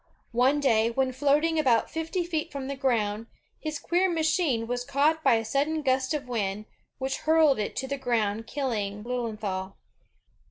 One 0.33 0.59
day, 0.59 0.89
when 0.89 1.11
floating 1.11 1.59
about 1.59 1.91
fifty 1.91 2.23
feet 2.23 2.51
from 2.51 2.65
the 2.65 2.75
groimd, 2.75 3.27
his 3.59 3.77
queer 3.77 4.09
machine 4.09 4.65
was 4.65 4.83
caught 4.83 5.21
by 5.23 5.35
a 5.35 5.45
sudden 5.45 5.83
gust 5.83 6.15
of 6.15 6.27
wind, 6.27 6.65
which 6.97 7.17
hurled 7.19 7.59
it 7.59 7.75
to 7.75 7.87
the 7.87 7.99
ground, 7.99 8.47
killing 8.47 9.03
Lilienthal. 9.03 9.75